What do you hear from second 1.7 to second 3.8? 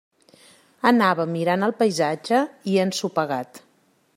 paisatge i he ensopegat.